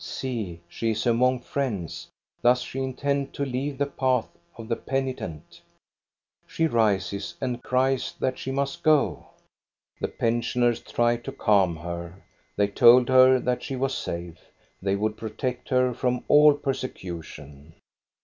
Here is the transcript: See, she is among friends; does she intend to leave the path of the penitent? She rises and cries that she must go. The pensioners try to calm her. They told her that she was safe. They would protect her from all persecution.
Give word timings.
See, 0.03 0.61
she 0.67 0.89
is 0.89 1.05
among 1.05 1.41
friends; 1.41 2.07
does 2.41 2.61
she 2.63 2.79
intend 2.79 3.35
to 3.35 3.45
leave 3.45 3.77
the 3.77 3.85
path 3.85 4.29
of 4.57 4.67
the 4.67 4.75
penitent? 4.75 5.61
She 6.47 6.65
rises 6.65 7.35
and 7.39 7.61
cries 7.61 8.11
that 8.19 8.39
she 8.39 8.49
must 8.49 8.81
go. 8.81 9.27
The 9.99 10.07
pensioners 10.07 10.79
try 10.81 11.17
to 11.17 11.31
calm 11.31 11.75
her. 11.75 12.15
They 12.55 12.69
told 12.69 13.09
her 13.09 13.37
that 13.41 13.61
she 13.61 13.75
was 13.75 13.93
safe. 13.95 14.39
They 14.81 14.95
would 14.95 15.17
protect 15.17 15.69
her 15.69 15.93
from 15.93 16.23
all 16.27 16.55
persecution. 16.55 17.75